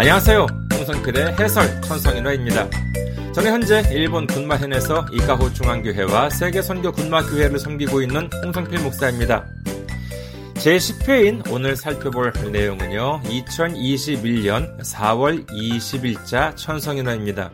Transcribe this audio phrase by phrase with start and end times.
[0.00, 0.46] 안녕하세요.
[0.72, 2.70] 홍성필의 해설 천성인화입니다.
[3.34, 9.44] 저는 현재 일본 군마현에서 이카호 중앙교회와 세계선교 군마교회를 섬기고 있는 홍성필 목사입니다.
[10.54, 13.20] 제10회인 오늘 살펴볼 내용은요.
[13.24, 17.50] 2021년 4월 20일자 천성인화입니다.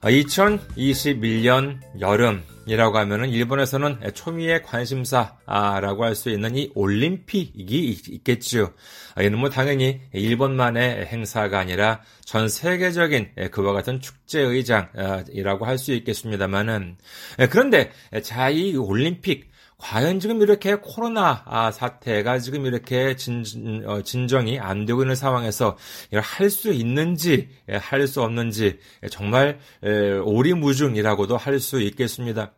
[0.00, 8.72] 2021년 여름 이라고 하면은 일본에서는 초미의 관심사라고 할 수 있는 이 올림픽이 있겠죠.
[9.18, 16.96] 이는 뭐 당연히 일본만의 행사가 아니라 전 세계적인 그와 같은 축제의장이라고 할 수 있겠습니다만은
[17.50, 23.44] 그런데 자이 올림픽 과연 지금 이렇게 코로나 아, 사태가 지금 이렇게 진,
[23.86, 25.76] 어, 진정이 안 되고 있는 상황에서
[26.08, 28.78] 이걸 할 수 있는지 할 수 없는지
[29.10, 29.58] 정말
[30.24, 32.52] 오리무중이라고도 할 수 있겠습니다.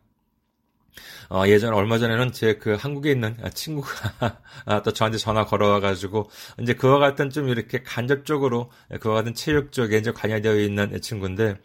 [1.29, 4.39] 어, 예전 얼마 전에는 제 그 한국에 있는 친구가
[4.83, 6.29] 또 저한테 전화 걸어와가지고
[6.61, 11.55] 이제 그와 같은 좀 이렇게 간접적으로 그와 같은 체육 쪽에 이제 관여되어 있는 친구인데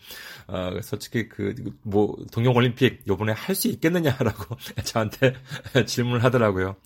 [0.49, 5.35] 어, 솔직히 그 뭐 동영 올림픽 요번에 할 수 있겠느냐라고 저한테
[5.87, 6.77] 질문을 하더라고요.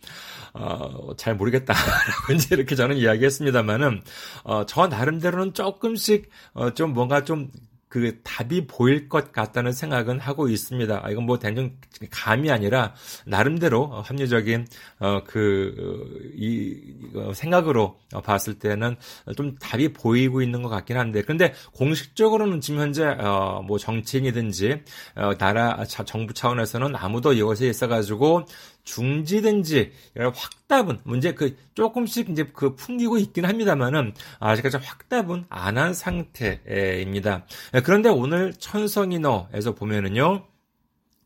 [0.55, 4.03] 어, 잘 모르겠다 라고 이제 이렇게 저는 이야기했습니다만은
[4.45, 7.51] 어, 저 나름대로는 조금씩 어, 좀 뭔가 좀
[7.89, 11.01] 그 답이 보일 것 같다는 생각은 하고 있습니다.
[11.05, 11.77] 아, 이건 뭐 단순
[12.11, 12.95] 감이 아니라
[13.27, 14.67] 나름대로 합리적인
[15.01, 16.81] 어 그이
[17.15, 18.97] 어, 생각으로 봤을 때는
[19.37, 24.83] 좀 답이 보이고 있는 것 같긴 한데 근데 공식적으로는 지금 현재 어 뭐 정치인이든지
[25.17, 28.47] 어 나라 정부 차원에서는 아무도 이것에 있어 가지고
[28.89, 29.93] 중지든지
[30.35, 37.47] 확답은 문제 그 조금씩 이제 그 풍기고 있긴 합니다만은 아직까지 확답은 안 한 상태입니다.
[37.85, 40.47] 그런데 오늘 천성인어에서 보면은요.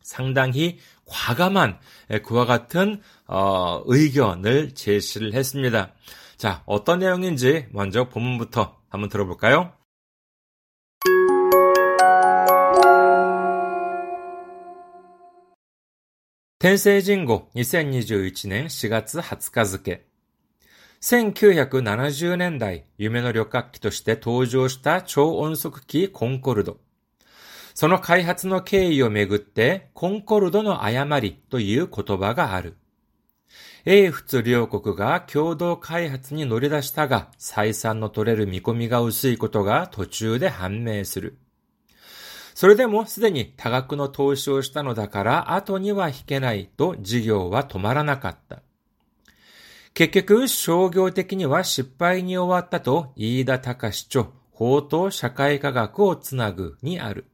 [0.02, 1.78] 상당히 과감한
[2.24, 5.92] 그와 같은 어, 의견을 제시를 했습니다.
[6.36, 9.72] 자, 어떤 내용인지 먼저 본문부터 한번 들어볼까요?
[16.62, 20.06] 天聖人語2021年4月20日付。
[21.00, 26.78] 1970年代、夢の旅客機として登場した超音速機コンコルド。
[27.74, 32.76] その開発の経緯をめぐって、コンコルドの誤りという言葉がある。
[33.84, 41.38] 英仏両国が共同開発に乗り出したが、採算の取れる見込みが薄いことが途中で判明する。
[42.54, 48.62] それでもすでに多額の投資をしたのだから後には引けないと事業は止まらなかった。
[49.94, 57.26] 結局、商業的には失敗に終わったと飯田隆著、法と社会科学をつなぐにある。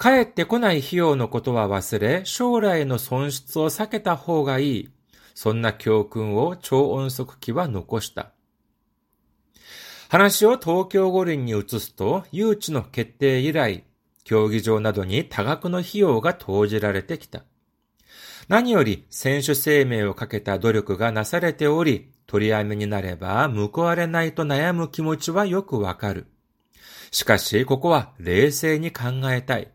[0.00, 4.88] 帰ってこない費用のことは忘れ、将来の損失を避けた方がいい。
[5.34, 8.32] そんな教訓を超音速機は残した。
[10.08, 13.84] 話を東京五輪に移すと、誘致の決定以来、
[14.28, 17.44] 競技場などに多額の費用が投じられてきた。
[18.46, 26.26] 何より選手生命をかけた努力がなされており、取り合い目になれば報われないと悩む気持ちはよくわかる。
[27.10, 29.72] しかし、ここは冷静に考えたい。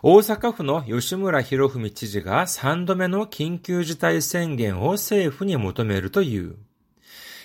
[0.00, 6.54] 大阪府の吉村博文知事が3度目の緊急事態宣言を政府に求めるという。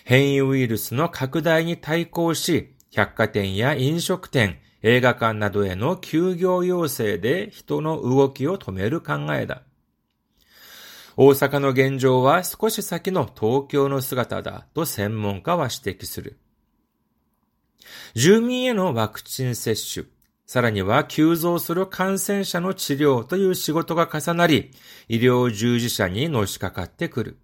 [0.06, 9.64] 変異ウイルスの拡大に対抗し、百貨店や飲食店、映画館などへの休業要請で人の動きを止める考えだ。
[11.18, 16.40] 大阪の現状は少し先の東京の姿だと専門家は指摘する。
[18.14, 20.06] 住民へのワクチン接種、
[20.46, 24.72] さらには急増する感染者の治療という仕事が重なり、
[25.10, 27.38] 医療従事者にのしかかってくる。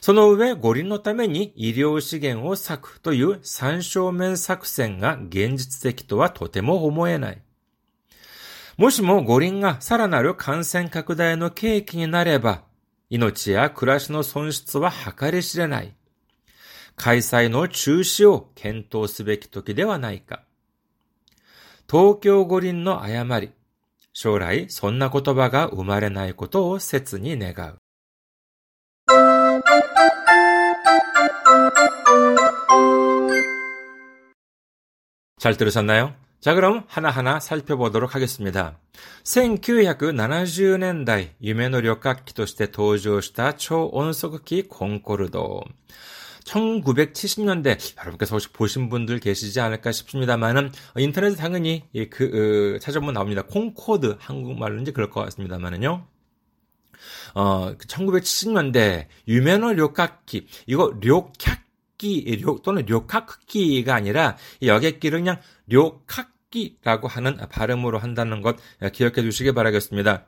[0.00, 7.42] その上、五輪のために医療資源を割くという三正面作戦が現実的とはとても思えない。
[8.78, 12.62] もしも五輪がさらなる感染拡大の契機になれば、
[13.10, 15.94] 命や暮らしの損失は計り知れない。
[16.96, 20.44] 開催の中止を検討すべき時ではないか。
[21.90, 23.50] 東京五輪の誤り。
[24.12, 27.78] 将来そんな言葉が生まれないことを切に願う。
[35.45, 36.15] 잘 들으셨나요?
[36.39, 38.79] 자, 그럼 하나하나 살펴보도록 하겠습니다.
[39.23, 45.63] 1970年代 夢の旅客機として登場した超音速機 콩코르도.
[46.45, 53.43] 1970년대 여러분께서 혹시 보신 분들 계시지 않을까 싶습니다만은 인터넷에 당연히 그 어, 찾아보면 나옵니다.
[53.43, 56.05] 콩코드 한국말로인지 그럴 것 같습니다만은요.
[57.34, 65.38] 어, 1970년대 유메노 료카키 이거 료끼 또는 료카크끼가 아니라 여객기를 그냥
[65.68, 68.56] 료카끼라고 하는 발음으로 한다는 것
[68.92, 70.24] 기억해 주시기 바라겠습니다.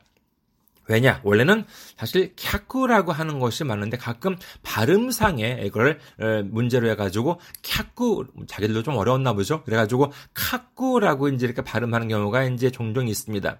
[0.93, 1.21] 왜냐?
[1.25, 1.65] 원래는
[1.97, 5.99] 사실 캬꾸라고 하는 것이 많은데 가끔 발음상에 이걸
[6.44, 9.62] 문제로 해가지고 캬꾸 자기들도 좀 어려웠나 보죠.
[9.65, 13.59] 그래가지고 카꾸라고 이제 이렇게 발음하는 경우가 이제 종종 있습니다.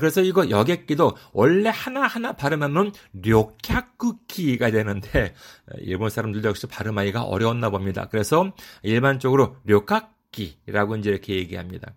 [0.00, 5.34] 그래서 이거 여객기도 원래 하나하나 발음하면 료캬꾸키가 되는데
[5.80, 8.08] 일본 사람들도 역시 발음하기가 어려웠나 봅니다.
[8.10, 8.52] 그래서
[8.82, 11.92] 일반적으로 료카키라고 이제 이렇게 얘기합니다.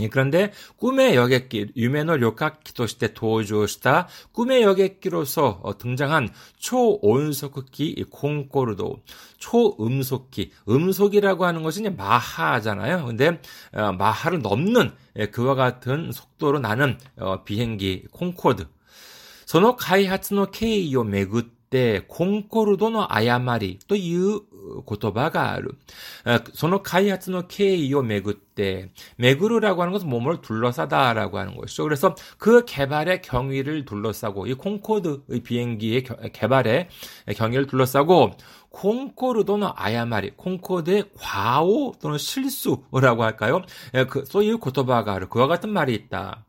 [0.00, 9.02] 예, 그런데 꿈의 여객기 유메노 료카키도시대 도주시다 꿈의 여객기로서 어, 등장한 초온속기 콩코르도
[9.38, 13.06] 초음속기 음속이라고 하는 것은 마하잖아요.
[13.06, 13.40] 근데
[13.72, 18.66] 어, 마하를 넘는 예, 그와 같은 속도로 나는 어, 비행기 콩코드.
[19.46, 24.44] 소노 카이하츠노 케이요 메구 때 콩코르도노 아야마리 또유
[24.87, 25.75] 言葉がある。
[26.53, 31.83] その開発の経緯をめぐって、めぐる라고 하는 것은 몸을 둘러싸다라고 하는 것이죠.
[31.83, 36.89] 그래서 그 개발의 경위를 둘러싸고 이 콩코드 비행기의 개발의
[37.35, 38.31] 경위를 둘러싸고
[38.69, 43.61] 콩코르도는 아야마리, 콩코드의 과오 또는 실수라고 할까요?
[44.09, 46.45] 그, 소유 고토바가 그와 같은 말이 있다.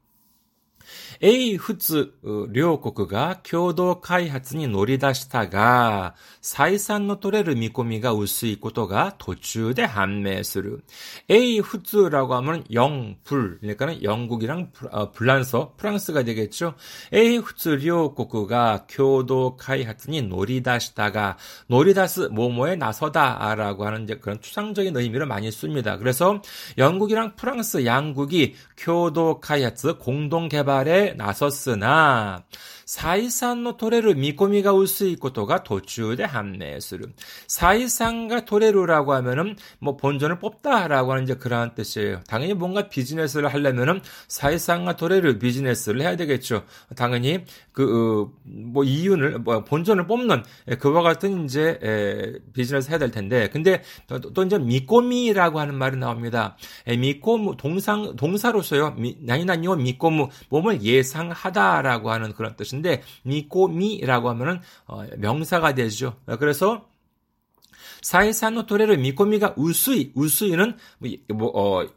[1.20, 2.12] A 仏
[2.50, 10.84] 両国が共同開発に乗り出したが、採算の取れる見込みが薄いことが途中で判明する。
[11.28, 14.72] A 仏라고 하면 영, 불, 그러니까 영국이랑
[15.12, 16.74] 불란서, 프랑스가 되겠죠.
[17.12, 21.36] A 仏両国が共同開発に乗り出したが、
[21.68, 25.98] 노리다스 모모에 나서다라고 하는 이제 그런 추상적인 의미를 많이 씁니다.
[25.98, 26.42] 그래서
[26.78, 32.43] 영국이랑 프랑스 양국이 교도 카이아츠 공동 개발에 나섰으나
[38.45, 42.21] 토레루라고 하면은 뭐 본전을 뽑다라고 하는 이제 그러한 뜻이에요.
[42.27, 46.63] 당연히 뭔가 비즈니스를 하려면은 사이산과 토레루 비즈니스를 해야 되겠죠.
[46.95, 48.31] 당연히 그뭐
[48.75, 50.43] 어, 이윤을 뭐 본전을 뽑는
[50.79, 55.97] 그와 같은 이제 에, 비즈니스 해야 될 텐데 근데 또, 또 이제 미꼬미라고 하는 말이
[55.97, 56.55] 나옵니다.
[56.87, 58.95] 미꼬무 동상 동사로서요.
[59.21, 66.15] 나이나니오 미꼬무 몸을 예상하다라고 하는 그런 뜻이 것인데 미꼬미라고 하면은 어, 명사가 되죠.
[66.39, 66.87] 그래서
[68.01, 71.87] 사이산노 토레를 미꼬미가 우수이 우수이는 뭐, 뭐 어,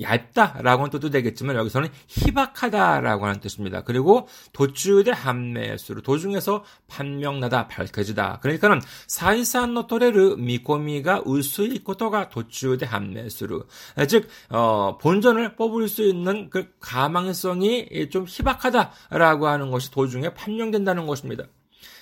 [0.00, 3.82] 얇다라고는 뜻도 되겠지만 여기서는 희박하다라고 하는 뜻입니다.
[3.82, 8.40] 그리고 途中で判明する 도중에서 판명나다 밝혀지다.
[8.40, 13.64] 그러니까는 採算のとれる見込みが薄いことが途中で判明する
[14.08, 21.44] 즉 어, 본전을 뽑을 수 있는 그 가망성이 좀 희박하다라고 하는 것이 도중에 판명된다는 것입니다.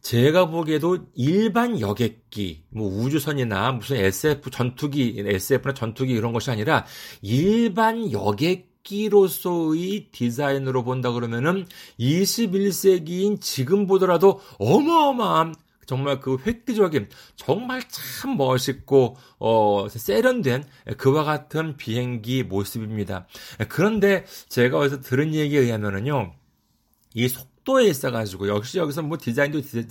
[0.00, 6.87] 제가 보기에도 일반 여객기, 뭐 우주선이나 무슨 SF 전투기, SF나 전투기 이런 것이 아니라
[7.20, 11.66] 일반 여객기로서의 디자인으로 본다 그러면은
[11.98, 15.54] 21세기인 지금 보더라도 어마어마한
[15.88, 20.64] 정말 그 획기적인 정말 참 멋있고 어 세련된
[20.99, 23.26] 그와 같은 비행기 모습입니다.
[23.71, 26.35] 그런데 제가 어디서 들은 얘기에 의하면은요.
[27.14, 29.87] 이 속, 속도에 있어가지고 역시 여기서 뭐 디자인도 디,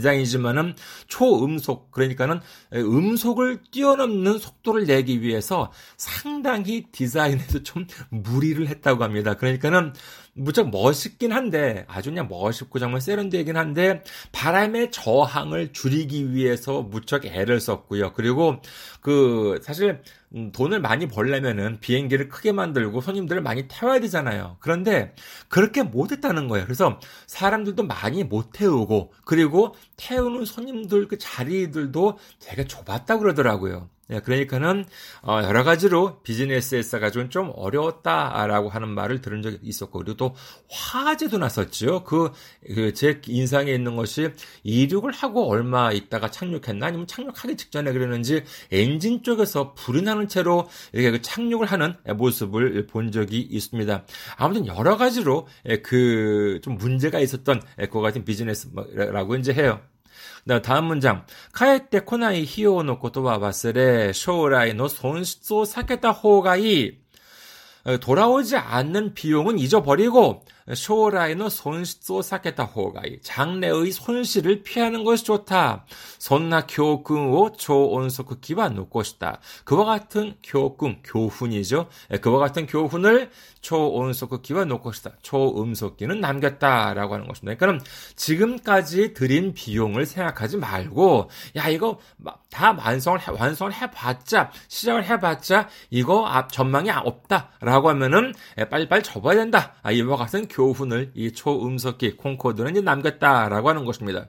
[0.00, 0.76] 자 인이지만은
[1.08, 2.40] 초음속 그러니까는
[2.72, 9.34] 음속을 뛰어넘는 속도를 내기 위해서 상당히 디자인에도 좀 무리를 했다고 합니다.
[9.34, 9.92] 그러니까는
[10.36, 14.02] 무척 멋있긴 한데 아주 그냥 멋있고 정말 세련되긴 한데
[14.32, 18.12] 바람의 저항을 줄이기 위해서 무척 애를 썼고요.
[18.12, 18.56] 그리고
[19.00, 20.02] 그 사실
[20.34, 24.58] 음, 돈을 많이 벌려면은 비행기를 크게 만들고 손님들을 많이 태워야 되잖아요.
[24.60, 25.14] 그런데
[25.48, 26.66] 그렇게 못했다는 거예요.
[26.66, 33.88] 그래서 사람들도 많이 못 태우고 그리고 태우는 손님들 그 자리들도 되게 좁았다 그러더라고요.
[34.08, 34.84] 네, 그러니까는
[35.22, 40.34] 어, 여러 가지로 비즈니스에서 가지고좀 어려웠다라고 하는 말을 들은 적이 있었고 그리고 또
[40.70, 42.04] 화재도 났었죠.
[42.04, 44.30] 그제 그 인상에 있는 것이
[44.62, 51.10] 이륙을 하고 얼마 있다가 착륙했나 아니면 착륙하기 직전에 그랬는지 엔진 쪽에서 불이 나는 채로 이렇게
[51.12, 54.04] 그 착륙을 하는 모습을 본 적이 있습니다.
[54.36, 55.46] 아무튼 여러 가지로
[55.82, 59.80] 그 좀 문제가 있었던 그 같은 비즈니스라고 이제 해요.
[60.63, 61.23] 다음 문장.
[61.55, 67.01] 帰ってこない費用のことは忘れ、将来の損失を避けた方がいい。
[67.99, 73.19] 돌아오지 않는 비용은 잊어버리고 쇼라이의 손실을 避けた方がいい.
[73.21, 75.85] 장래의 손실을 피하는 것이 좋다.
[76.19, 79.39] 손나 교訓を 초온속기와 놓고 싶다.
[79.65, 81.87] 그와 같은 교訓, 교훈이죠.
[82.21, 85.11] 그와 같은 교훈을 초온속기와 놓고 싶다.
[85.21, 87.57] 초음속기는 남겼다라고 하는 것입니다.
[87.57, 87.85] 그러니까
[88.15, 91.99] 지금까지 들인 비용을 생각하지 말고 야 이거
[92.56, 98.32] 다 완성을 해, 완성을 해봤자 시작을 해봤자 이거 앞 전망이 없다라고 하면은
[98.70, 99.74] 빨리빨리 접어야 된다.
[99.82, 104.28] 아, 이와 같은 교훈을 이 초음속기 콩코드는 이제 남겼다라고 하는 것입니다.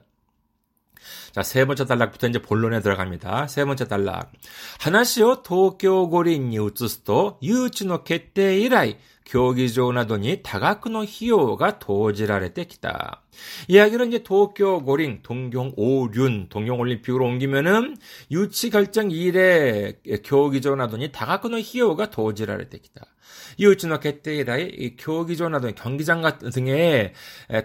[1.32, 3.46] 자, 세 번째 단락부터 이제 본론에 들어갑니다.
[3.46, 4.30] 세 번째 단락.
[4.78, 8.84] 하나시오 도쿄고린이 우츠스도 유치노決定 이라
[9.27, 13.23] 이 교기조などに 다가크노 히요가 도지라레て 기다.
[13.67, 17.97] 이야기는 이제 도쿄 고링 동경 오륜 동경 올림픽으로 옮기면은
[18.31, 23.05] 유치 결정 이래 교기조などに 다가크노 히요가 도지라레て 기다.
[23.57, 27.13] 이웃지노 개떼이라이 교기조 나도 경기장 같은 등에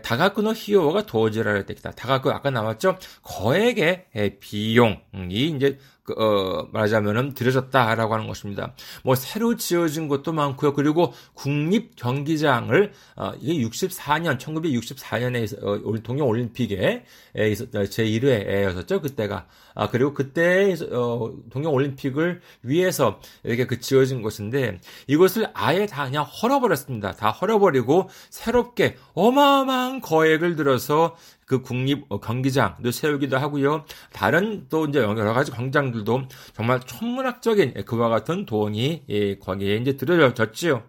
[0.02, 1.92] 다가쿠노 히요가 도지라를 때기다.
[1.92, 2.98] 다가쿠 아까 나왔죠?
[3.22, 4.06] 거액의
[4.40, 8.73] 비용이 이제 그, 어, 말하자면은 들여졌다라고 하는 것입니다.
[9.03, 10.73] 뭐 새로 지어진 것도 많고요.
[10.73, 19.01] 그리고 국립 경기장을 어, 이게 64년 1964년에 어, 동경 올림픽에 제 1회였었죠.
[19.01, 26.05] 그때가 아 그리고 그때 어, 동경 올림픽을 위해서 이렇게 그 지어진 것인데 이것을 아예 다
[26.05, 27.13] 그냥 헐어버렸습니다.
[27.13, 31.15] 다 헐어버리고 새롭게 어마어마한 거액을 들어서
[31.46, 33.84] 그 국립 어, 경기장도 세우기도 하고요.
[34.12, 36.22] 다른 또 이제 여러 가지 광장들도
[36.54, 40.82] 정말 천문학적인 그와 같은 돈이 예, 거기에 이제 들어졌지요.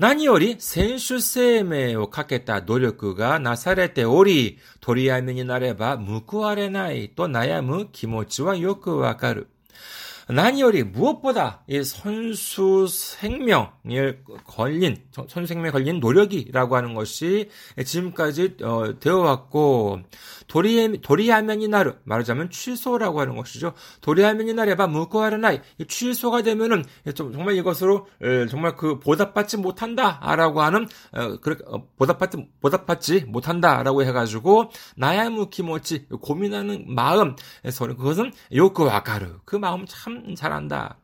[0.00, 9.48] 何より選手生命をかけた努力がなされており、取りやめになれば報われないと悩む気持ちはよくわかる。
[10.27, 17.49] 나니어리 무엇보다 이 선수 생명에 걸린 선수 생명에 걸린 노력이라고 하는 것이
[17.83, 19.99] 지금까지 어, 되어왔고
[20.47, 23.73] 도리 도리하면이나르 말하자면 취소라고 하는 것이죠.
[24.01, 31.63] 도리하면이나르바 무코하르나이 취소가 되면은 좀, 정말 이것으로 에, 정말 그 보답받지 못한다라고 하는 어, 그렇게
[31.67, 40.99] 어, 보답받지 보답받지 못한다라고 해가지고 나야무키모치 고민하는 마음 그래서 그것은 요크와카르 그 마음 참 잘한다.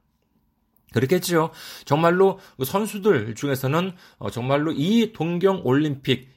[0.91, 1.51] 그렇겠지요.
[1.86, 6.30] 정말로 그 선수들 중에서는 어, 정말로 이 동경 올림픽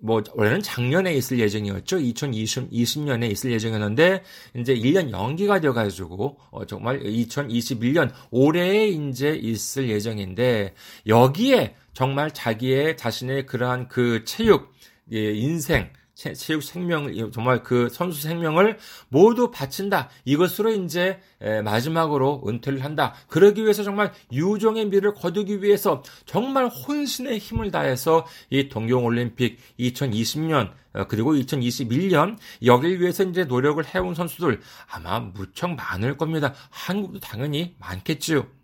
[0.00, 1.98] 뭐 원래는 작년에 있을 예정이었죠.
[1.98, 4.22] 2020 20년에 있을 예정이었는데
[4.56, 10.74] 이제 1년 연기가 돼 가지고 어, 정말 2021년 올해에 이제 있을 예정인데
[11.06, 14.74] 여기에 정말 자기의 자신의 그러한 그 체육
[15.10, 20.08] 인생 체육 생명, 정말 그 선수 생명을 모두 바친다.
[20.24, 21.20] 이것으로 이제
[21.62, 23.14] 마지막으로 은퇴를 한다.
[23.28, 30.72] 그러기 위해서 정말 유종의 미를 거두기 위해서 정말 혼신의 힘을 다해서 이 동경 올림픽 2020년
[30.94, 36.54] 어, 그리고 2021년 여기를 위해서 이제 노력을 해온 선수들 아마 무척 많을 겁니다.
[36.70, 38.55] 한국도 당연히 많겠지요.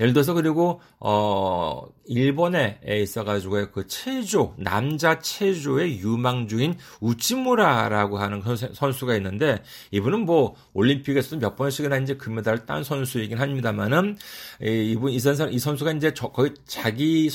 [0.00, 8.42] 예를 들어서 그리고 어 일본에 있어 가지고 그 체조 남자 체조의 유망 주인 우치무라라고 하는
[8.72, 14.16] 선수가 있는데 이분은 뭐 올림픽에서도 몇 번씩이나 이제 금메달을 딴 선수이긴 합니다만은
[14.60, 17.28] 이분 이 선수 이 선수가 이제 저, 거의 자기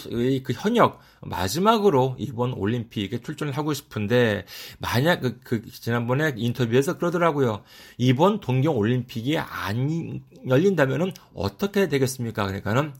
[0.43, 4.45] 그 현역 마지막으로 이번 올림픽에 출전을 하고 싶은데
[4.79, 7.63] 만약 그, 그 지난번에 인터뷰에서 그러더라고요.
[7.97, 12.45] 이번 동경 올림픽이 안 열린다면은 어떻게 되겠습니까?
[12.45, 12.93] 그러니까는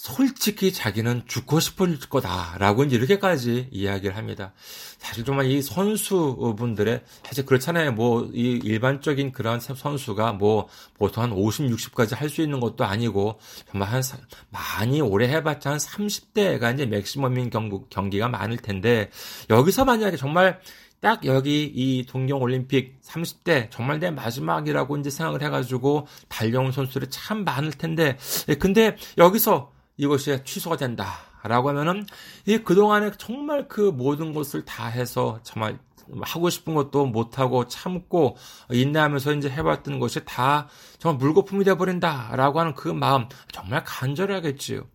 [0.00, 4.54] 솔직히 자기는 죽고 싶을 거다라고 이렇게까지 이야기를 합니다.
[4.96, 7.92] 사실 정말 이 선수분들의 사실 그렇잖아요.
[7.92, 13.40] 뭐 이 일반적인 그런 선수가 뭐 보통 한 50, 60까지 할 수 있는 것도 아니고
[13.70, 14.02] 정말 한
[14.50, 19.10] 많이 오래 해봤자 한 30대가 이제 맥시멈인 경구, 경기가 많을 텐데
[19.50, 20.60] 여기서 만약에 정말
[21.00, 27.44] 딱 여기 이 동경 올림픽 30대 정말 내 마지막이라고 이제 생각을 해가지고 달려온 선수들이 참
[27.44, 28.16] 많을 텐데
[28.48, 32.06] 예, 근데 여기서 이것이 취소가 된다 라고 하면은
[32.46, 35.78] 이 그동안에 정말 그 모든 것을 다 해서 정말
[36.22, 38.36] 하고 싶은 것도 못하고 참고
[38.70, 44.86] 인내하면서 이제 해봤던 것이 다 정말 물거품이 되어버린다 라고 하는 그 마음 정말 간절하겠지요.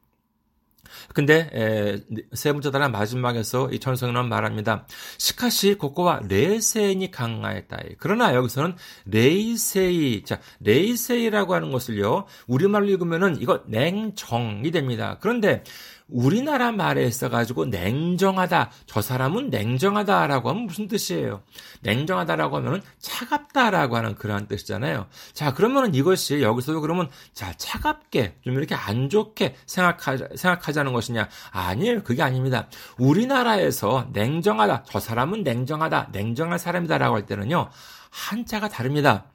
[1.13, 1.97] 근데 에,
[2.33, 4.85] 세 번째 단락 마지막에서 이 천성은 말합니다.
[5.17, 7.79] しかしここは冷静に考えたい.
[7.99, 8.75] 그러나 여기서는
[9.05, 15.17] 레이세이 자 레이세이라고 하는 것을요 우리말로 읽으면은 이거 냉정이 됩니다.
[15.21, 15.63] 그런데
[16.07, 18.71] 우리나라 말에 있어가지고 냉정하다.
[18.85, 21.41] 저 사람은 냉정하다라고 하면 무슨 뜻이에요?
[21.81, 25.07] 냉정하다라고 하면 차갑다라고 하는 그러한 뜻이잖아요.
[25.33, 31.27] 자, 그러면 이것이 여기서도 그러면 자, 차갑게 좀 이렇게 안 좋게 생각하자, 생각하자는 것이냐?
[31.51, 32.03] 아니에요.
[32.03, 32.67] 그게 아닙니다.
[32.99, 34.83] 우리나라에서 냉정하다.
[34.87, 36.09] 저 사람은 냉정하다.
[36.11, 37.69] 냉정한 사람이다라고 할 때는요.
[38.11, 39.25] 한자가 다릅니다.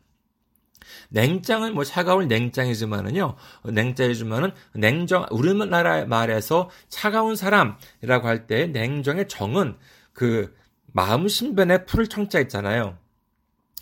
[1.11, 9.77] 냉장은 뭐 차가운 냉장이지만은요, 냉장이지만은 냉정, 우리나라 말에서 차가운 사람이라고 할 때 냉정의 정은
[10.13, 10.55] 그
[10.93, 12.97] 마음 신변에 풀 청자 있잖아요.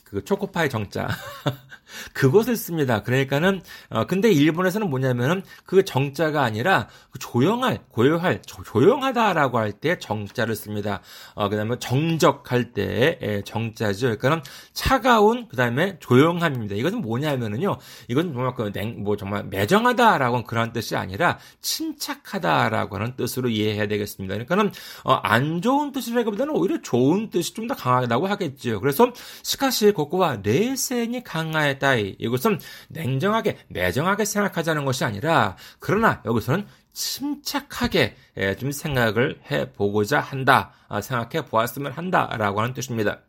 [0.04, 1.08] 그 초코파이 정자.
[2.12, 3.02] 그것을 씁니다.
[3.02, 9.98] 그러니까는 어 근데 일본에서는 뭐냐면은 그 정자가 아니라 그 조용할, 고요할, 조, 용하다라고 할 때
[9.98, 11.00] 정자를 씁니다.
[11.34, 14.06] 어 그다음에 정적할 때 정자죠.
[14.06, 14.42] 그러니까는
[14.72, 16.74] 차가운 그다음에 조용함입니다.
[16.74, 17.76] 이것은 뭐냐면은요.
[18.08, 24.34] 이건 정말 그냉뭐 정말 매정하다라고 그런 뜻이 아니라 침착하다라고 하는 뜻으로 이해해야 되겠습니다.
[24.34, 24.72] 그러니까는
[25.04, 28.80] 어 안 좋은 뜻이라기보다는 오히려 좋은 뜻이 좀 더 강하다고 하겠죠.
[28.80, 38.16] 그래서 시카시 고코와 레센이 강하에 따이 이것은 냉정하게 매정하게 생각하자는 것이 아니라 그러나 여기서는 침착하게
[38.38, 43.20] 예, 좀 생각을 해 보고자 한다 아, 생각해 보았으면 한다라고 하는 뜻입니다.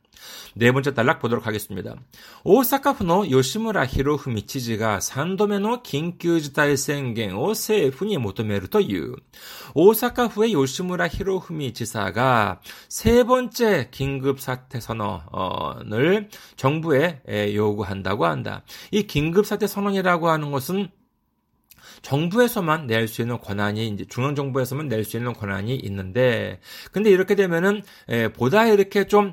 [0.57, 1.97] 네 번째 단락 보도록 하겠습니다.
[2.45, 9.17] 오사카푸노 요시무라 히로후미 치지가 산도메노 긴큐지타이宣言 政府に 求める という
[9.75, 17.23] 오사카후의 요시무라 히로후미 지사가 세 번째 긴급 사태 선언을 정부에
[17.55, 18.63] 요구한다고 한다.
[18.93, 20.89] 이 긴급 사태 선언이라고 하는 것은
[22.03, 26.61] 정부에서만 낼 수 있는 권한이 이제 중앙 정부에서만 낼 수 있는 권한이 있는데
[26.93, 27.83] 근데 이렇게 되면은
[28.35, 29.33] 보다 이렇게 좀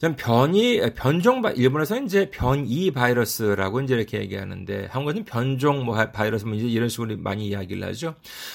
[0.00, 6.54] 전 변이 변종 일본에서 이제 변이 바이러스라고 이제 이렇게 얘기하는데 한국에서는 변종 뭐 바이러스 뭐
[6.54, 8.14] 이제 이런 식으로 많이 이야기를 하죠.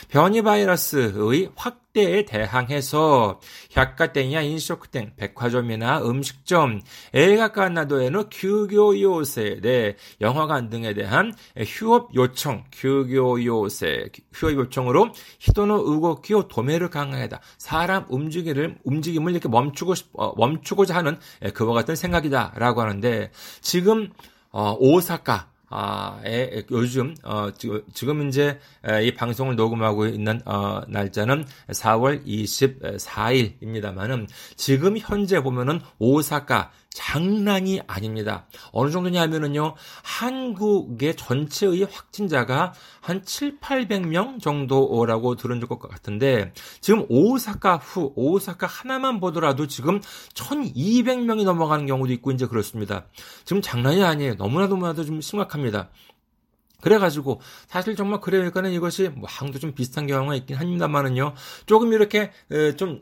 [0.09, 3.39] 변이 바이러스의 확 확대에 대항해서
[3.75, 6.81] 百貨店や飲食店, 백화점이나 음식점,
[7.13, 11.33] 映画館などへの休業要請, 네, 영화관 등에 대한
[11.65, 17.39] 휴업 요청, 규교 요새, 휴업 요청으로 人の動きを止める 강화하다.
[17.57, 21.17] 사람 움직임을 움직임을 이렇게 멈추고 싶, 어, 멈추고자 하는
[21.53, 23.31] 그와 같은 생각이다라고 하는데
[23.61, 24.11] 지금
[24.51, 27.49] 어, 오사카 아, 에, 요즘, 어,
[27.93, 28.57] 지금, 이제
[29.03, 38.47] 이 방송을 녹음하고 있는, 어, 날짜는 4월 24일입니다만은 지금 현재 보면은 오사카, 장난이 아닙니다.
[38.71, 48.13] 어느 정도냐면은요, 한국의 전체의 확진자가 한 7, 800명 정도라고 들은 것 같은데, 지금 오사카 후,
[48.15, 49.99] 오사카 하나만 보더라도 지금
[50.33, 53.05] 1200명이 넘어가는 경우도 있고, 이제 그렇습니다.
[53.43, 54.35] 지금 장난이 아니에요.
[54.35, 55.89] 너무나 너무나도 좀 심각합니다.
[56.85, 61.33] 그래가지고 사실 정말 그러니까는 이것이 뭐 한국도 좀 비슷한 경우가 있긴 합니다만은요.
[61.65, 62.31] 조금 이렇게
[62.77, 63.01] 좀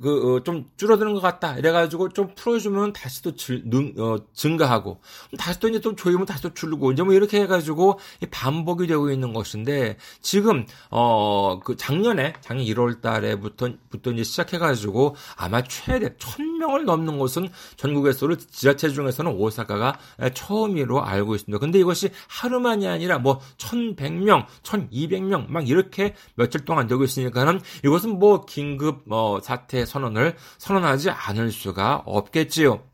[0.00, 1.56] 그좀 어, 줄어드는 것 같다.
[1.58, 5.00] 이래가지고 좀 풀어주면 다시 또 질, 능, 어, 증가하고
[5.36, 7.98] 다시 또 이제 또 조이면 다시 또 줄고 이제 뭐 이렇게 해가지고
[8.30, 16.14] 반복이 되고 있는 것인데 지금 어 그 작년에 작년 1월달에부터 부터 이제 시작해가지고 아마 최대
[16.16, 19.98] 천 1000명을 넘는 곳은 전국에서도 지자체 중에서는 오사카가
[20.34, 21.58] 처음으로 알고 있습니다.
[21.58, 28.18] 근데 이것이 하루만이 아니 아니라 뭐 1,100명, 1,200명 막 이렇게 며칠 동안 되고 있으니까는 이것은
[28.18, 32.84] 뭐 긴급 어, 사태 선언을 선언하지 않을 수가 없겠지요.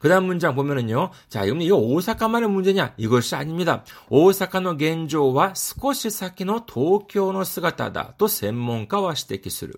[0.00, 1.10] 그 다음 문장 보면은요.
[1.28, 2.94] 자, 이건 이거 오사카만의 문제냐?
[2.96, 3.84] 이것이 아닙니다.
[4.08, 8.23] 大阪の現状は少し先の東京の姿だ.
[8.23, 9.72] と専門家は指摘する.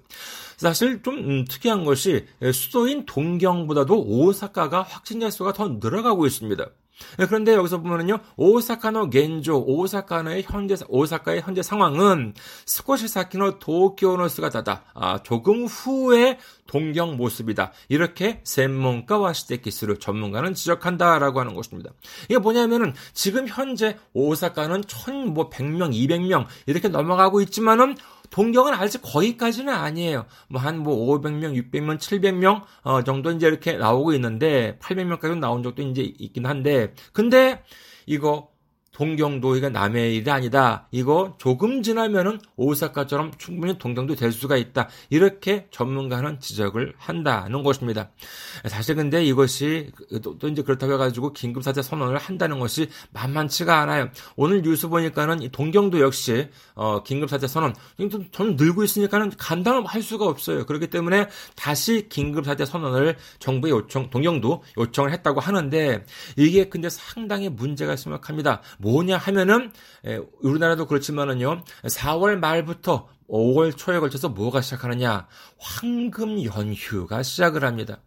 [0.56, 6.66] 사실 좀 음, 특이한 것이 수도인 동경보다도 오사카가 확진자 수가 더 늘어가고 있습니다.
[7.18, 12.34] 네, 그런데 여기서 보면은요, 오사카노 겐조, 오사카의 현재, 오사카의 현재 상황은
[12.66, 17.72] 少し先の東京の姿だ, 아, 조금 후에 동경 모습이다.
[17.88, 21.90] 이렇게 샘몬가 와 시데키스를 전문가는 지적한다라고 하는 것입니다.
[22.24, 27.96] 이게 뭐냐면은 지금 현재 오사카는 1,100명, 뭐 200명 이렇게 넘어가고 있지만은
[28.32, 30.24] 동경은 아직 거기까지는 아니에요.
[30.48, 35.82] 뭐 한뭐 뭐 500명, 600명, 700명 어, 정도 이제 이렇게 나오고 있는데 800명까지 나온 적도
[35.82, 37.62] 이제 있긴 한데 근데
[38.06, 38.51] 이거
[39.02, 40.86] 동경도 이가 남의 일이 아니다.
[40.92, 44.88] 이거 조금 지나면은 오사카처럼 충분히 동경도 될 수가 있다.
[45.10, 48.10] 이렇게 전문가는 지적을 한다는 것입니다.
[48.68, 49.90] 사실 근데 이것이
[50.22, 54.08] 또, 또 이제 그렇다고 해가지고 긴급사태 선언을 한다는 것이 만만치가 않아요.
[54.36, 57.74] 오늘 뉴스 보니까는 동경도 역시 어, 긴급사태 선언
[58.30, 60.64] 저는 늘고 있으니까는 간담을 할 수가 없어요.
[60.64, 66.04] 그렇기 때문에 다시 긴급사태 선언을 정부에 요청, 동경도 요청을 했다고 하는데
[66.36, 68.62] 이게 근데 상당히 문제가 심각합니다.
[68.78, 69.72] 뭐냐 하면은
[70.40, 71.62] 우리나라도 그렇지만은요.
[71.84, 75.26] 4월 말부터 5월 초에 걸쳐서 뭐가 시작하느냐?
[75.58, 78.00] 황금 연휴가 시작을 합니다.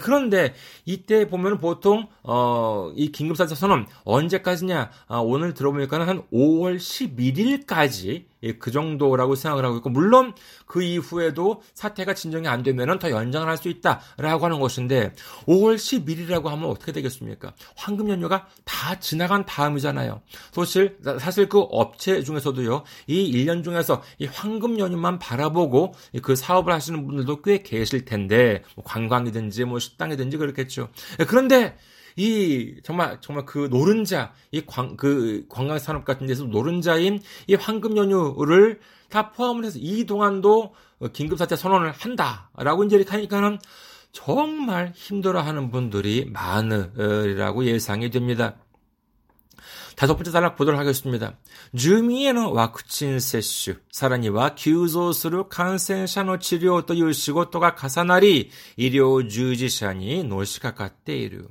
[0.00, 0.54] 그런데
[0.86, 4.90] 이때 보면 보통 어, 이 긴급사태 선언 언제까지냐?
[5.08, 10.34] 아, 오늘 들어보니까 한 5월 11일까지 예, 그 정도라고 생각을 하고 있고 물론
[10.66, 15.12] 그 이후에도 사태가 진정이 안 되면은 더 연장을 할 수 있다라고 하는 것인데
[15.46, 17.52] 5월 10일이라고 하면 어떻게 되겠습니까?
[17.76, 20.22] 황금 연휴가 다 지나간 다음이잖아요.
[20.52, 22.84] 사실 사실 그 업체 중에서도요.
[23.06, 28.84] 이 1년 중에서 이 황금 연휴만 바라보고 그 사업을 하시는 분들도 꽤 계실 텐데 뭐
[28.84, 30.88] 관광이든지 뭐 식당이든지 그렇겠죠.
[31.20, 31.76] 예, 그런데
[32.16, 37.96] 이 정말 정말 그 노른자 이 광 그 관광 산업 같은 데서 노른자인 이 황금
[37.96, 40.74] 연휴를 다 포함을 해서 이 동안도
[41.12, 43.58] 긴급 사태 선언을 한다라고 이제 이렇게 하니까는
[44.12, 48.56] 정말 힘들어하는 분들이 많으리라고 예상이 됩니다.
[50.00, 51.34] 다섯 번째 단락 보도록 하겠습니다.
[51.76, 61.42] 주미에는 와쿠친 세슈, 사라니와 기우조스루 간센샤노 치료 또 유시고 또가 가사나리 의료 주지샤니 노시카카테이루.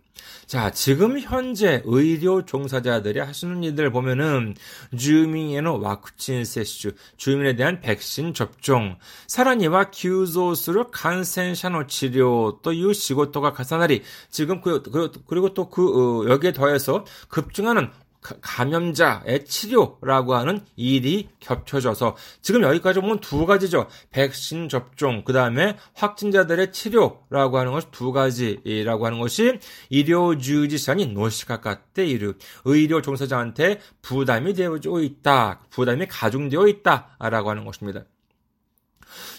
[0.48, 4.56] 자, 지금 현재 의료 종사자들이 하시는 일들을 보면은
[4.98, 14.02] 주민에는 와쿠친 세슈, 주민에 대한 백신 접종, 사라니와 기우조스루 간센샤노 치료 또 유시고 또가 가사나리.
[14.32, 22.64] 지금 그, 그 그리고 또그 어, 여기에 더해서 급증하는 감염자의 치료라고 하는 일이 겹쳐져서 지금
[22.64, 23.88] 여기까지 보면 두 가지죠.
[24.12, 32.06] 백신 접종, 그 다음에 확진자들의 치료라고 하는 것이 두 가지라고 하는 것이 의료 주지산이 노시카카때
[32.06, 32.34] 이르
[32.66, 35.62] 의료 종사자한테 부담이 되어져 있다.
[35.70, 38.04] 부담이 가중되어 있다라고 하는 것입니다.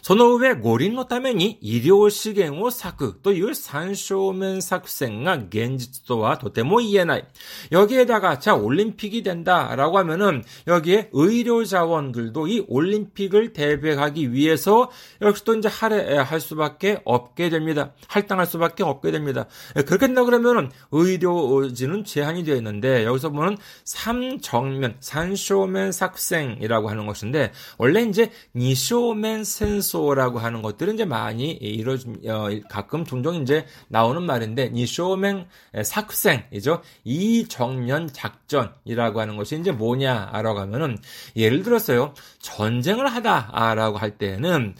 [0.02, 7.26] その上、五輪のために医療資源を割くという三正面作戦が現実とはとても言えない。
[7.72, 15.68] 여기에다가 자 올림픽이 된다라고 하면은 여기에 의료 자원들도 이 올림픽을 대비하기 위해서 역시 또 이제
[15.68, 17.94] 할애할 수밖에 없게 됩니다.
[18.08, 19.48] 할당할 수밖에 없게 됩니다.
[19.74, 28.04] 그렇게 된다 그러면은 의료진은 제한이 되어 있는데 여기서 보면 삼정면 산쇼맨 삭생이라고 하는 것인데 원래
[28.04, 34.71] 이제 니쇼맨 센 소라고 하는 것들은 이제 많이 이루어진 어, 가끔 종종 이제 나오는 말인데
[34.75, 35.47] 이 쇼맹
[35.83, 36.83] 삭생이죠.
[37.05, 40.99] 이 정면 작전이라고 하는 것이 이제 뭐냐라고 하면은
[41.37, 42.15] 예를 들었어요.
[42.39, 44.75] 전쟁을 하다라고 할 때는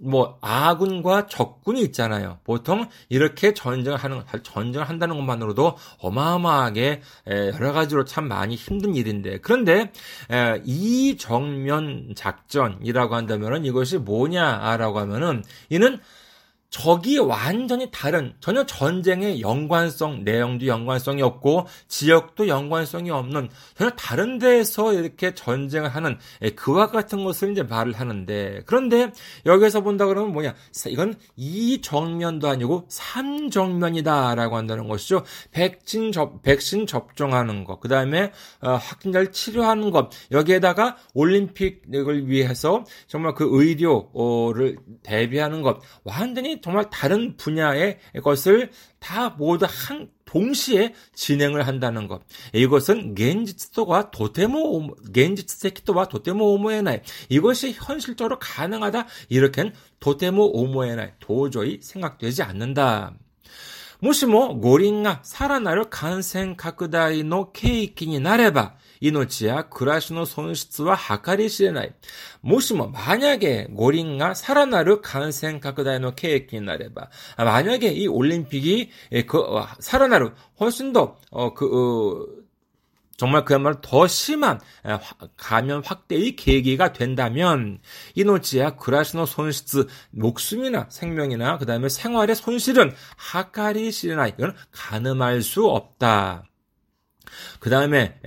[0.00, 2.38] 뭐 아군과 적군이 있잖아요.
[2.44, 9.92] 보통 이렇게 전쟁을 하는 전쟁을 한다는 것만으로도 어마어마하게 여러 가지로 참 많이 힘든 일인데 그런데
[10.64, 16.00] 이 정면 작전이라고 한다면은 이것이 뭐냐라고 하면은 이는
[16.74, 24.92] 적이 완전히 다른 전혀 전쟁의 연관성 내용도 연관성이 없고 지역도 연관성이 없는 전혀 다른 데에서
[24.92, 29.12] 이렇게 전쟁을 하는 예, 그와 같은 것을 이제 말을 하는데 그런데
[29.46, 30.56] 여기서 본다 그러면 뭐냐?
[30.88, 35.22] 이건 이 정면도 아니고 삼 정면이다라고 한다는 것이죠.
[35.52, 43.48] 백신 접 백신 접종하는 것 그다음에 어, 확진자를 치료하는 것 여기에다가 올림픽을 위해서 정말 그
[43.48, 52.22] 의료를 대비하는 것 완전히 정말 다른 분야의 것을 다 모두 한 동시에 진행을 한다는 것.
[52.54, 59.06] 이것은 겐지츠도와 도테모 겐지츠 세키토와 도테모 오모에나이 이것이 현실적으로 가능하다.
[59.28, 63.12] 이렇게는 도테모 오모에나이 도저히 생각되지 않는다.
[64.01, 71.93] もしも五輪がさらなる感染拡大の契機になれば、命や暮らしの損失は計り知れない。
[72.41, 82.25] もしも、만약에五輪がさらなる感染拡大の契機になれば、만약에이올림픽이그さらなる훨씬 더, 어, 그, 어,
[83.16, 84.60] 정말 그야말로 더 심한
[85.36, 87.78] 감염 확대의 계기가 된다면
[88.14, 96.44] 이노치야 그라시노 손실 목숨이나 생명이나 그 다음에 생활의 손실은 하카리 시나 이건 가늠할 수 없다.
[97.58, 98.20] 그 다음에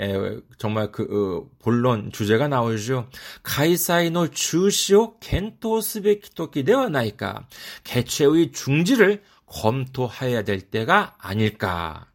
[0.58, 3.10] 정말 그 어, 본론 주제가 나오죠.
[3.43, 7.47] 가이사이노 주시오 겐토스베키토키 되와 나이까
[7.84, 12.08] 개최의 중지를 검토해야 될 때가 아닐까.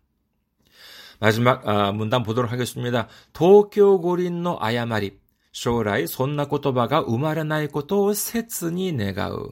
[1.21, 3.07] 마지막 아, 문단 보도록 하겠습니다.
[3.33, 5.19] 도쿄고린노 아야마리
[5.51, 9.51] 将来そんな言葉が生まれないことを切に願う。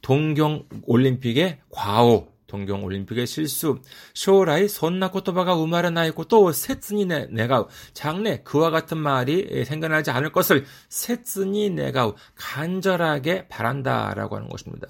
[0.00, 3.80] 동경 올림픽의 과오 동경 올림픽의 실수,
[4.12, 14.88] 将来そんな言葉が生まれないことを切に 내가 장래 그와 같은 말이 생겨나지 않을 것을 切に 내가 간절하게 바란다라고 하는 것입니다.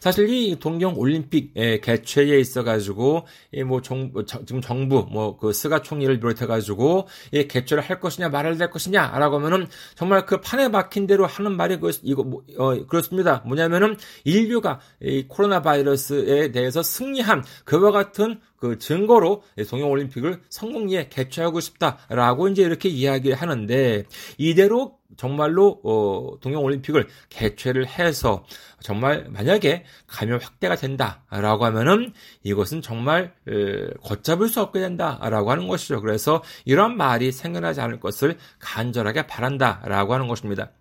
[0.00, 3.26] 사실 이 동경 올림픽 개최에 있어 가지고
[3.66, 8.60] 뭐 정부 지금 정부 뭐 그 스가 총리를 비롯해 가지고 이 개최를 할 것이냐 말을
[8.60, 13.42] 할 것이냐라고 하면은 정말 그 판에 박힌 대로 하는 말이 그 이거 뭐, 어, 그렇습니다.
[13.44, 22.47] 뭐냐면은 인류가 이 코로나 바이러스에 대해서 승리한 그와 같은 그 증거로 동경올림픽을 성공리에 개최하고 싶다라고
[22.49, 24.05] 이제 이렇게 이야기하는데
[24.37, 28.43] 이대로 정말로 어, 동경올림픽을 개최를 해서
[28.81, 36.01] 정말 만약에 감염 확대가 된다라고 하면은 이것은 정말 에, 걷잡을 수 없게 된다라고 하는 것이죠.
[36.01, 40.71] 그래서 이런 말이 생겨나지 않을 것을 간절하게 바란다라고 하는 것입니다.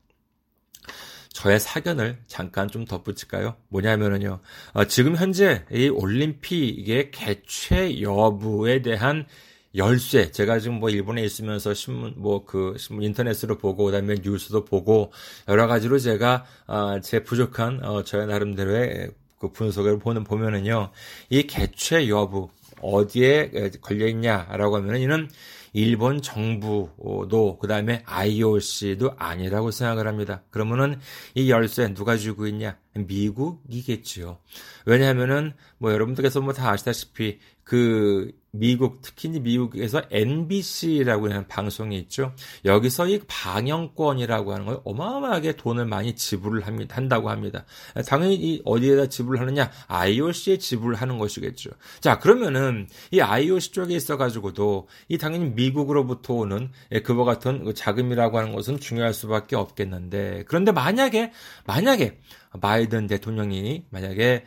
[1.37, 3.57] 저의 사견을 잠깐 좀 덧붙일까요?
[3.69, 4.41] 뭐냐면은요,
[4.73, 9.27] 어, 지금 현재 이 올림픽의 개최 여부에 대한
[9.75, 10.31] 열쇠.
[10.31, 15.13] 제가 지금 뭐 일본에 있으면서 신문 뭐 그 신문 인터넷으로 보고 그다음에 뉴스도 보고
[15.47, 20.91] 여러 가지로 제가 어, 제 부족한 어, 저의 나름대로의 그 분석을 보는 보면은요,
[21.29, 22.49] 이 개최 여부
[22.81, 23.51] 어디에
[23.83, 25.29] 걸려 있냐라고 하면은 이는
[25.77, 30.43] 일본 정부도 그 다음에 IOC도 아니라고 생각을 합니다.
[30.49, 30.99] 그러면은
[31.35, 32.79] 이 열쇠 누가 쥐고 있냐?
[32.99, 34.39] 미국이겠지요.
[34.87, 42.33] 왜냐하면은 뭐 여러분들께서 뭐 다 아시다시피 그 미국 특히 미국에서 NBC라고 하는 방송이 있죠.
[42.65, 46.97] 여기서 이 방영권이라고 하는 걸 어마어마하게 돈을 많이 지불을 합니다.
[46.97, 47.67] 한다고 합니다.
[48.09, 49.71] 당연히 이 어디에다 지불을 하느냐?
[49.89, 51.71] IOC에 지불을 하는 것이겠죠.
[52.01, 56.71] 자, 그러면은 이 IOC 쪽에 있어 가지고도 이 당연히 미국으로부터 오는
[57.05, 61.33] 그와 같은 그 자금이라고 하는 것은 중요할 수밖에 없겠는데 그런데 만약에
[61.67, 62.21] 만약에
[62.61, 64.45] 바이든 대통령이 만약에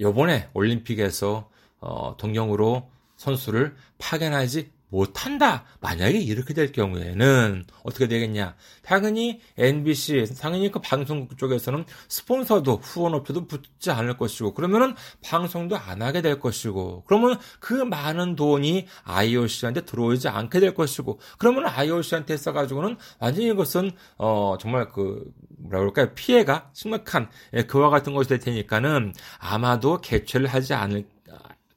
[0.00, 5.64] 요번에 올림픽에서 어, 동경으로 선수를 파견하지 못한다.
[5.80, 8.54] 만약에 이렇게 될 경우에는 어떻게 되겠냐?
[8.82, 16.22] 당연히 NBC, 당연히 그 방송국 쪽에서는 스폰서도 후원업체도 붙지 않을 것이고, 그러면은 방송도 안 하게
[16.22, 23.48] 될 것이고, 그러면 그 많은 돈이 IOC한테 들어오지 않게 될 것이고, 그러면 IOC한테 써가지고는 완전히
[23.48, 26.14] 이것은 어 정말 그 뭐라 그럴까요?
[26.14, 31.06] 피해가 심각한 예, 그와 같은 것이 될 테니까는 아마도 개최를 하지 않을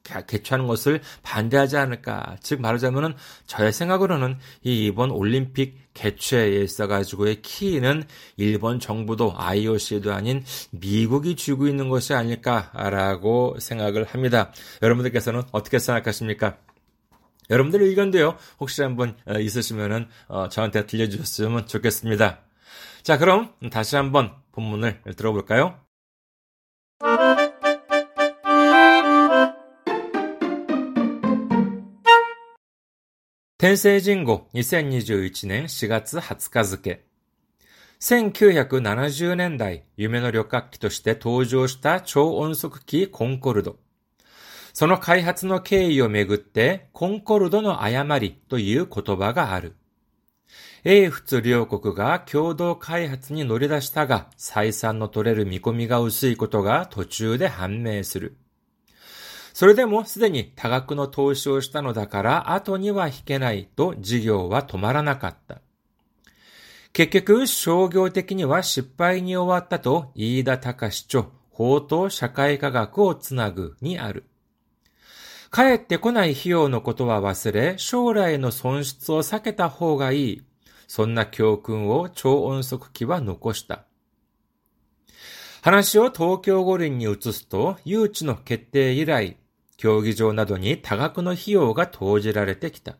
[0.02, 2.36] 개최하는 것을 반대하지 않을까.
[2.40, 3.14] 즉 말하자면은
[3.46, 8.04] 저의 생각으로는 이 이번 올림픽 개최에 있어 가지고의 키는
[8.36, 14.52] 일본 정부도 IOC도 아닌 미국이 쥐고 있는 것이 아닐까라고 생각을 합니다.
[14.82, 16.56] 여러분들께서는 어떻게 생각하십니까?
[17.50, 22.40] 여러분들의 의견도요, 혹시 한번 어, 있으시면은, 어, 저한테 들려주셨으면 좋겠습니다.
[23.02, 25.78] 자, 그럼 다시 한번 본문을 들어볼까요?
[33.62, 37.04] 天聖人語2021年4月20日付。
[38.00, 43.76] 1970年代、夢の旅客機として登場した超音速機コンコルド。
[44.72, 49.76] その開発の経緯をめぐって、コンコルドの誤りという言葉がある。
[50.82, 58.38] 英仏両国が共同開発に乗り出したが、採算の取れる見込みが薄いことが途中で判明する。
[59.52, 65.60] それでもすでに多額の投資をしたのだから後には引けないと事業は止まらなかった。
[66.92, 74.24] 結局商業的には失敗に終わったと飯田隆著法と社会科学をつなぐにある。
[75.52, 80.42] 帰ってこない費用のことは忘れ、将来の損失を避けた方がいい。
[80.88, 83.84] そんな教訓を超音速機は残した。
[85.60, 89.36] 話を東京五輪に移すと、誘致の決定以来、
[89.82, 92.98] 競技場などに多額の費用が投じられてきた。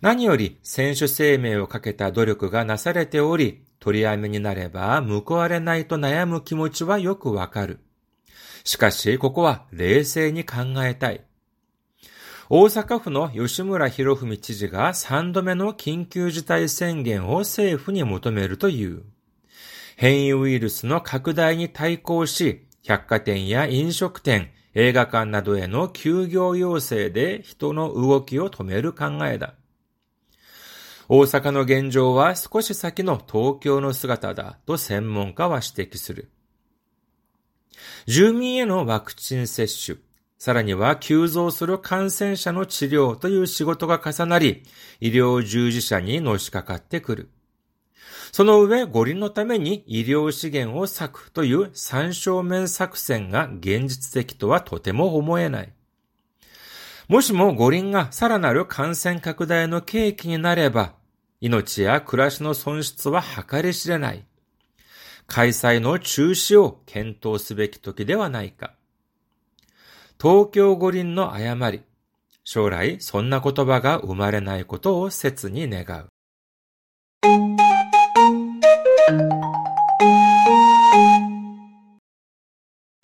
[0.00, 7.80] 何より選手生命をかけた努力がなされており、取り合めになれば報われないと悩む気持ちはよくわかる。
[8.62, 11.24] しかし、ここは冷静に考えたい。
[12.48, 19.02] 大阪府の吉村博文知事が3度目の緊急事態宣言を政府に求めるという。
[19.96, 29.54] 変異ウイルスの拡大に対抗し、百貨店や飲食店、映画館などへの休業要請で人の動きを止める考えだ。
[31.08, 36.30] 大阪の現状は少し先の東京の姿だと専門家は指摘する。
[38.06, 39.98] 住民へのワクチン接種、
[40.38, 44.62] さらには急増する感染者の治療という仕事が重なり、
[45.00, 47.28] 医療従事者にのしかかってくる。
[48.32, 55.72] その上、五輪のために医療資源を割くという三正面作戦が現実的とはとても思えない。
[57.08, 60.94] もしも五輪がさらなる感染拡大の契機になれば、
[61.42, 64.24] 命や暮らしの損失は計り知れない。
[65.26, 68.72] 開催の中止を検討すべき時ではないか。
[70.18, 71.82] 東京五輪の誤り。
[72.44, 76.11] 将来、そんな言葉が生まれないことを切に願う。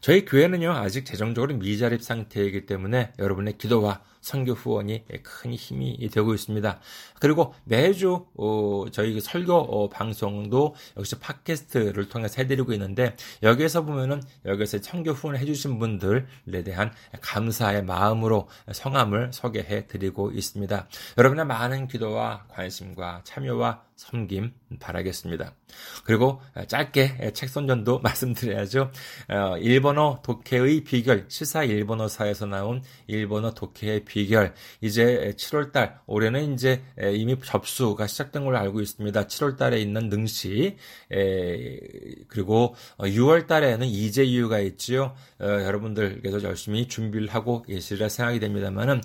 [0.00, 6.80] 저희 교회는요, 아직 재정적으로 미자립 상태이기 때문에 여러분의 기도와 선교 후원이 큰 힘이 되고 있습니다.
[7.20, 14.22] 그리고 매주 어, 저희 그 설교 어, 방송도 역시 팟캐스트를 통해서 해드리고 있는데 여기에서 보면은
[14.46, 16.24] 여기서 선교 후원을 해주신 분들에
[16.64, 20.88] 대한 감사의 마음으로 성함을 소개해 드리고 있습니다.
[21.18, 25.54] 여러분의 많은 기도와 관심과 참여와 섬김 바라겠습니다.
[26.04, 28.90] 그리고 짧게 책 선전도 말씀드려야죠.
[29.28, 34.13] 어, 일본어 독해의 비결, 시사 일본어사에서 나온 일본어 독해의 비결.
[34.80, 36.82] 이제 7월 달, 올해는 이제
[37.14, 39.26] 이미 접수가 시작된 걸로 알고 있습니다.
[39.26, 40.76] 7월 달에 있는 능시,
[42.28, 45.14] 그리고 6월 달에는 이재유가 있지요.
[45.40, 49.00] 어, 여러분들 께서 열심히 준비를 하고 계시리라 생각이 됩니다만은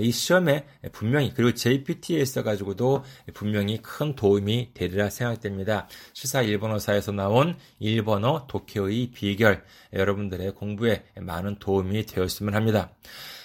[0.00, 5.88] 이 시험에 분명히 그리고 JPT에 있어 가지고도 분명히 큰 도움이 되리라 생각됩니다.
[6.12, 12.90] 시사 일본어사에서 나온 일본어 독해의 비결 여러분들의 공부에 많은 도움이 되었으면 합니다.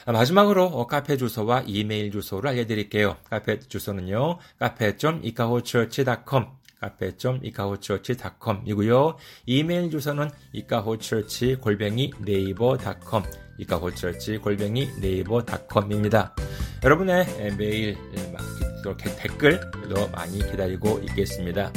[0.06, 3.18] 마지막으로 어, 카페 주소와 이메일 주소를 알려드릴게요.
[3.30, 4.38] 카페 주소는요.
[4.60, 6.46] 카페.이카호처치.com
[6.80, 9.18] 카페.이카호처치.com이고요.
[9.46, 13.24] 이메일 주소는 이카호처치 골뱅이 네이버.com
[13.60, 16.34] 이카호처치 골뱅이 네이버.com입니다.
[16.84, 17.26] 여러분의
[17.58, 17.98] 메일
[18.82, 19.60] 이렇게 댓글
[19.90, 21.74] 도 많이 기다리고 있겠습니다.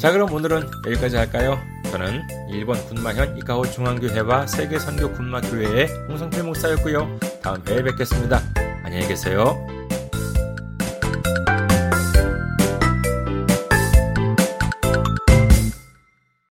[0.00, 1.58] 자 그럼 오늘은 여기까지 할까요?
[1.90, 7.20] 저는 일본 군마현 이카호 중앙교회와 세계선교 군마교회의 홍성필 목사였고요.
[7.42, 8.40] 다음 회에 뵙겠습니다.
[8.82, 9.62] 안녕히 계세요.